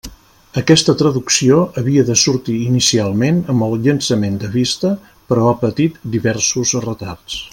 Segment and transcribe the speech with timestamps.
[0.59, 4.95] Aquesta traducció havia de sortir inicialment amb el llançament de Vista
[5.33, 7.39] però ha patit diversos retards.